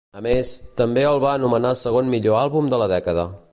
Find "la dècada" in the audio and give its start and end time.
2.85-3.31